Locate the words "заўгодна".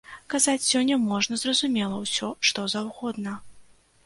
2.75-3.37